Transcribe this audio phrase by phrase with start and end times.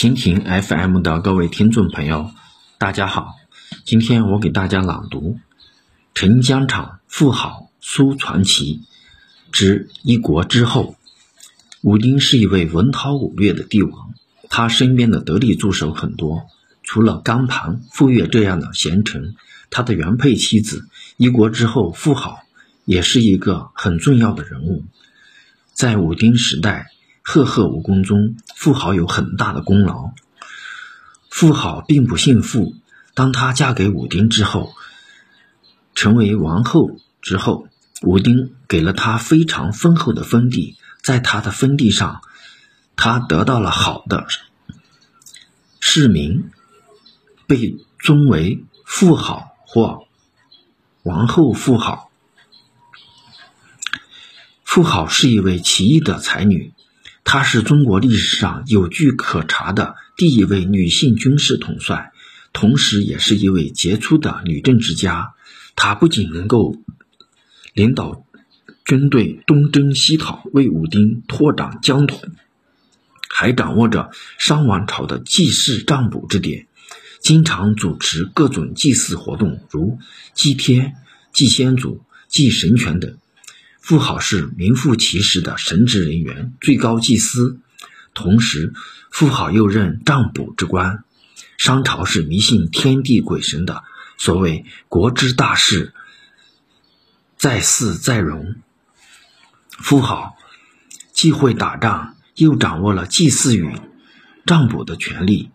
[0.00, 2.30] 蜻蜓 FM 的各位听众朋友，
[2.78, 3.34] 大家好。
[3.84, 5.36] 今天我给大家朗读
[6.14, 8.80] 《陈江场富豪苏传奇
[9.52, 10.96] 之一国之后》。
[11.82, 14.14] 武丁是一位文韬武略的帝王，
[14.48, 16.46] 他身边的得力助手很多。
[16.82, 19.34] 除了甘盘、傅说这样的贤臣，
[19.68, 20.88] 他的原配妻子
[21.18, 22.38] 一国之后妇好
[22.86, 24.82] 也是一个很重要的人物。
[25.74, 26.86] 在武丁时代，
[27.32, 30.10] 赫赫武功中，妇好有很大的功劳。
[31.30, 32.74] 妇好并不姓富，
[33.14, 34.72] 当她嫁给武丁之后，
[35.94, 37.68] 成为王后之后，
[38.02, 40.76] 武丁给了她非常丰厚的封地。
[41.04, 42.20] 在他的封地上，
[42.96, 44.26] 他得到了好的
[45.78, 46.50] 市民，
[47.46, 50.04] 被尊为富豪或
[51.04, 52.10] 王后富豪。
[54.64, 56.74] 富豪是一位奇异的才女，
[57.32, 62.10] 她是中国历史上有据可查的第一位女性军事统帅，
[62.52, 65.34] 同时也是一位杰出的女政治家。
[65.76, 66.74] 她不仅能够
[67.72, 68.24] 领导。
[68.84, 72.20] 军队东征西讨，为武丁拓展疆土，
[73.28, 76.66] 还掌握着商王朝的祭祀占卜之典，
[77.20, 80.00] 经常主持各种祭祀活动，如
[80.34, 80.96] 祭天、
[81.32, 83.16] 祭先祖、祭神权等。
[83.80, 87.58] 妇好是名副其实的神职人员，最高祭司，
[88.14, 88.72] 同时
[89.10, 91.02] 妇好又任占卜之官。
[91.58, 93.82] 商朝是迷信天地鬼神的，
[94.16, 95.92] 所谓国之大事，
[97.36, 98.56] 在祀在戎。
[99.70, 100.36] 妇好
[101.12, 103.74] 既会打仗，又掌握了祭祀与
[104.46, 105.50] 占卜的权利，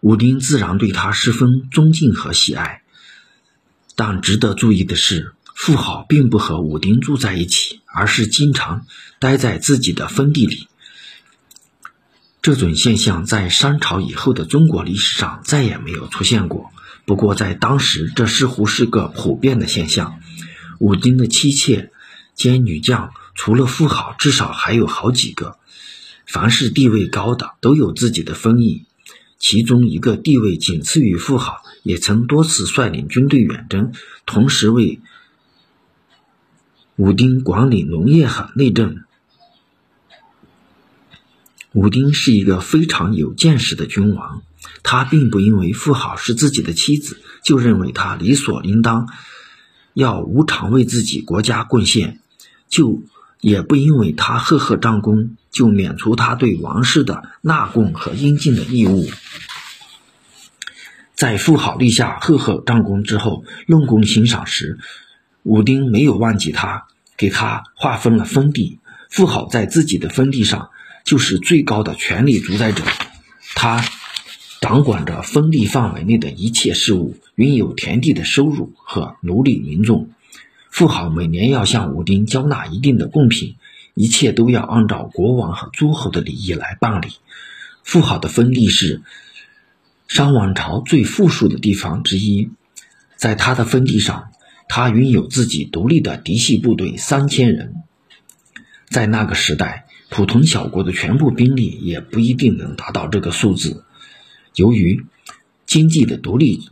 [0.00, 2.82] 武丁自然对他十分尊敬和喜爱。
[3.96, 5.34] 但值得注意的是，
[5.64, 8.84] 妇好并不和武丁住在一起，而是经常
[9.18, 10.68] 待在自己的封地里。
[12.42, 16.70] 这种现象在商朝以后的中国历史上再也没有出现过。
[17.06, 20.20] 不过在当时，这似乎是个普遍的现象。
[20.80, 21.90] 武丁的妻妾
[22.34, 23.14] 兼女将。
[23.34, 25.56] 除了富豪，至少还有好几个。
[26.26, 28.84] 凡是地位高的，都有自己的封邑。
[29.38, 33.92] 其中一个地位仅次于富豪，也曾多次率领军队远征，
[34.26, 35.00] 同时为
[36.96, 39.02] 武丁管理农业和内政。
[41.72, 44.42] 武丁是一个非常有见识的君王，
[44.82, 49.08] 他并不因为妇好是自己的妻子，就认为他理所应当
[49.92, 52.20] 要无偿为自己国家贡献，
[52.68, 53.02] 就。
[53.40, 59.06] 也不因为他赫赫战功，就免除他对王室的纳贡和应尽的义务。
[61.14, 64.78] 在妇好立下赫赫战功之后，论功行赏时，
[65.44, 68.80] 武丁没有忘记他，给他划分了封地。
[69.08, 70.70] 富豪在自己的封地上
[71.04, 72.82] 就是最高的权力主宰者，
[73.54, 73.84] 他
[74.60, 80.08] 掌管着封地范围内的一切事务，拥有田地的收入和奴隶民众。
[80.70, 83.54] 富豪每年要向武丁交纳一定的贡品，
[83.94, 87.08] 一切都要按照国王和诸侯的礼仪来办理。
[87.84, 89.02] 富豪的封地是
[90.08, 92.50] 商王朝最富庶的地方之一，
[93.14, 94.30] 在他的封地上，
[94.68, 97.74] 他拥有自己独立的嫡系部队三千人。
[98.88, 103.84] 在那个时代，普通小国的全部兵力也不一定能达到这个数字。
[104.54, 105.04] 由于
[105.66, 106.68] 经济的独立。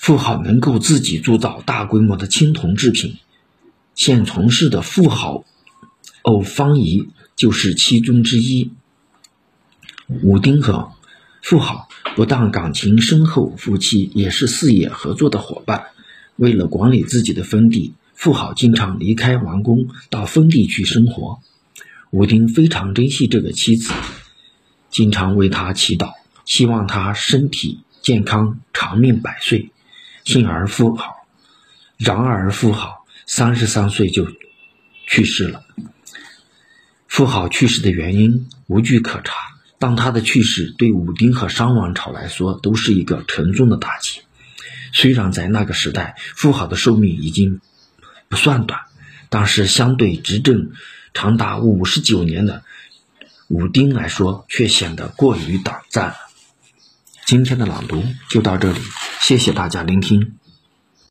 [0.00, 3.18] 富豪能够自己铸造大规模的青铜制品，
[3.96, 5.44] 现从事的富豪
[6.22, 8.70] 欧方仪就是其中之一。
[10.22, 10.92] 武丁和
[11.42, 15.88] 富豪不但感情深厚，夫妻也是事业合作的伙伴。
[16.38, 21.40] 为了管理自己的封地，富豪经常离开王宫到封地去生活。
[22.12, 23.92] 武丁非常珍惜这个妻子，
[24.88, 26.12] 经常为她祈祷，
[26.44, 29.70] 希望她身体健康，长命百岁。
[30.24, 31.26] 幸而富好，
[31.96, 34.28] 然而富好三十三岁就
[35.06, 35.64] 去世了。
[37.08, 39.34] 富豪去世的原因无据可查，
[39.80, 44.20] 但他的去世对武丁和商王朝来说都是一个沉重的打击。
[45.00, 47.60] 虽然在那个时代，富豪的寿命已经
[48.28, 48.80] 不算短，
[49.28, 50.72] 但是相对执政
[51.14, 52.64] 长达五十九年的
[53.46, 56.16] 武丁来说，却显得过于短暂。
[57.24, 58.80] 今天的朗读就到这里，
[59.20, 60.36] 谢谢大家聆听。